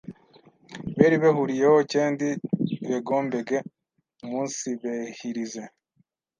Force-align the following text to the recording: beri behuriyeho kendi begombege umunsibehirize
beri 0.97 1.15
behuriyeho 1.23 1.77
kendi 1.93 2.27
begombege 2.87 3.57
umunsibehirize 4.25 5.61